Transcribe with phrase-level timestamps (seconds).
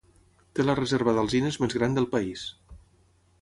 [0.59, 2.47] Té la reserva d'alzines més gran del país.